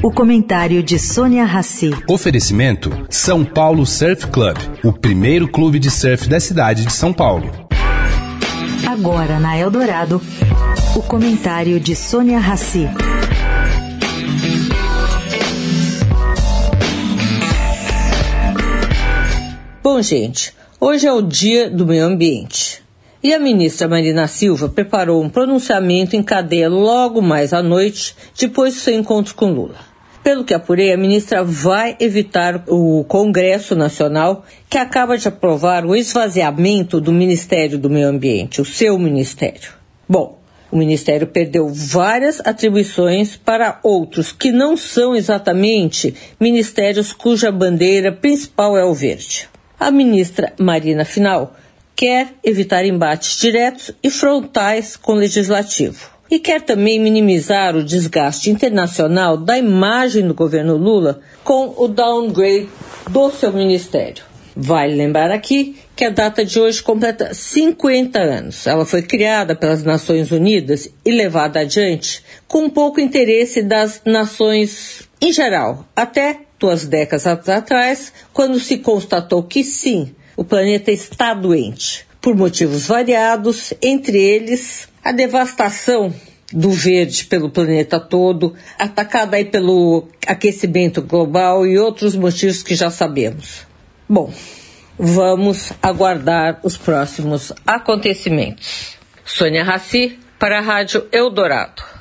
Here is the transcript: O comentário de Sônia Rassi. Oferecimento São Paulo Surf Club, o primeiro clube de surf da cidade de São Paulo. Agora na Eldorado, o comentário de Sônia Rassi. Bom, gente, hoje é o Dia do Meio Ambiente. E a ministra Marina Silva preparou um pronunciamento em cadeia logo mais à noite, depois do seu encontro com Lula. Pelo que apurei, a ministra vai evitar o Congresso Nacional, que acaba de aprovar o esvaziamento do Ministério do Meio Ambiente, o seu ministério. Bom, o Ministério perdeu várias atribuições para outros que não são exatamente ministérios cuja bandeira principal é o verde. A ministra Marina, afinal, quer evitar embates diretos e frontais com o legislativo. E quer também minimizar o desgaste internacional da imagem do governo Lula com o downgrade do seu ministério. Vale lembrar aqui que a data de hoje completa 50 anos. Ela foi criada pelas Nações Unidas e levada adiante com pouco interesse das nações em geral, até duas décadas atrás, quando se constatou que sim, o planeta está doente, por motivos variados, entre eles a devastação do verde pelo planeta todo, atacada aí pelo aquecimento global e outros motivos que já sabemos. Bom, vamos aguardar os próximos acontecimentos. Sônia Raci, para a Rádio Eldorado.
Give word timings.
O 0.00 0.12
comentário 0.12 0.80
de 0.80 0.96
Sônia 0.96 1.44
Rassi. 1.44 1.90
Oferecimento 2.08 2.88
São 3.10 3.44
Paulo 3.44 3.84
Surf 3.84 4.28
Club, 4.28 4.56
o 4.84 4.92
primeiro 4.92 5.48
clube 5.48 5.80
de 5.80 5.90
surf 5.90 6.28
da 6.28 6.38
cidade 6.38 6.84
de 6.84 6.92
São 6.92 7.12
Paulo. 7.12 7.50
Agora 8.86 9.40
na 9.40 9.58
Eldorado, 9.58 10.22
o 10.94 11.02
comentário 11.02 11.80
de 11.80 11.96
Sônia 11.96 12.38
Rassi. 12.38 12.88
Bom, 19.82 20.00
gente, 20.00 20.54
hoje 20.80 21.08
é 21.08 21.12
o 21.12 21.20
Dia 21.20 21.68
do 21.68 21.84
Meio 21.84 22.04
Ambiente. 22.04 22.87
E 23.20 23.34
a 23.34 23.38
ministra 23.38 23.88
Marina 23.88 24.28
Silva 24.28 24.68
preparou 24.68 25.20
um 25.20 25.28
pronunciamento 25.28 26.14
em 26.14 26.22
cadeia 26.22 26.68
logo 26.68 27.20
mais 27.20 27.52
à 27.52 27.60
noite, 27.60 28.14
depois 28.38 28.74
do 28.74 28.80
seu 28.80 28.94
encontro 28.94 29.34
com 29.34 29.50
Lula. 29.50 29.74
Pelo 30.22 30.44
que 30.44 30.54
apurei, 30.54 30.92
a 30.92 30.96
ministra 30.96 31.42
vai 31.42 31.96
evitar 31.98 32.62
o 32.68 33.02
Congresso 33.08 33.74
Nacional, 33.74 34.44
que 34.70 34.78
acaba 34.78 35.18
de 35.18 35.26
aprovar 35.26 35.84
o 35.84 35.96
esvaziamento 35.96 37.00
do 37.00 37.10
Ministério 37.10 37.76
do 37.76 37.90
Meio 37.90 38.06
Ambiente, 38.06 38.60
o 38.60 38.64
seu 38.64 38.96
ministério. 38.98 39.72
Bom, 40.08 40.38
o 40.70 40.76
Ministério 40.76 41.26
perdeu 41.26 41.68
várias 41.68 42.40
atribuições 42.46 43.36
para 43.36 43.80
outros 43.82 44.30
que 44.30 44.52
não 44.52 44.76
são 44.76 45.16
exatamente 45.16 46.14
ministérios 46.38 47.12
cuja 47.12 47.50
bandeira 47.50 48.12
principal 48.12 48.76
é 48.76 48.84
o 48.84 48.94
verde. 48.94 49.48
A 49.80 49.90
ministra 49.90 50.52
Marina, 50.58 51.02
afinal, 51.02 51.56
quer 51.98 52.28
evitar 52.44 52.84
embates 52.84 53.40
diretos 53.40 53.90
e 54.00 54.08
frontais 54.08 54.96
com 54.96 55.14
o 55.14 55.16
legislativo. 55.16 56.08
E 56.30 56.38
quer 56.38 56.60
também 56.62 57.00
minimizar 57.00 57.74
o 57.74 57.82
desgaste 57.82 58.50
internacional 58.50 59.36
da 59.36 59.58
imagem 59.58 60.28
do 60.28 60.32
governo 60.32 60.76
Lula 60.76 61.20
com 61.42 61.74
o 61.76 61.88
downgrade 61.88 62.68
do 63.10 63.30
seu 63.32 63.52
ministério. 63.52 64.22
Vale 64.54 64.94
lembrar 64.94 65.32
aqui 65.32 65.76
que 65.96 66.04
a 66.04 66.10
data 66.10 66.44
de 66.44 66.60
hoje 66.60 66.80
completa 66.80 67.34
50 67.34 68.16
anos. 68.20 68.64
Ela 68.68 68.86
foi 68.86 69.02
criada 69.02 69.56
pelas 69.56 69.82
Nações 69.82 70.30
Unidas 70.30 70.88
e 71.04 71.10
levada 71.10 71.60
adiante 71.60 72.22
com 72.46 72.70
pouco 72.70 73.00
interesse 73.00 73.60
das 73.60 74.02
nações 74.04 75.08
em 75.20 75.32
geral, 75.32 75.84
até 75.96 76.42
duas 76.60 76.86
décadas 76.86 77.26
atrás, 77.26 78.12
quando 78.32 78.60
se 78.60 78.78
constatou 78.78 79.42
que 79.42 79.64
sim, 79.64 80.14
o 80.38 80.44
planeta 80.44 80.92
está 80.92 81.34
doente, 81.34 82.06
por 82.20 82.36
motivos 82.36 82.86
variados, 82.86 83.74
entre 83.82 84.16
eles 84.22 84.88
a 85.02 85.10
devastação 85.10 86.14
do 86.52 86.70
verde 86.70 87.24
pelo 87.24 87.50
planeta 87.50 87.98
todo, 87.98 88.54
atacada 88.78 89.36
aí 89.36 89.44
pelo 89.44 90.06
aquecimento 90.24 91.02
global 91.02 91.66
e 91.66 91.76
outros 91.76 92.14
motivos 92.14 92.62
que 92.62 92.76
já 92.76 92.88
sabemos. 92.88 93.66
Bom, 94.08 94.32
vamos 94.96 95.72
aguardar 95.82 96.60
os 96.62 96.76
próximos 96.76 97.52
acontecimentos. 97.66 98.96
Sônia 99.24 99.64
Raci, 99.64 100.20
para 100.38 100.58
a 100.58 100.62
Rádio 100.62 101.08
Eldorado. 101.10 101.97